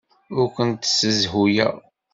Ur 0.37 0.47
kent-ssezhuyeɣ. 0.55 1.75